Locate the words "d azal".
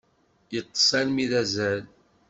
1.31-1.83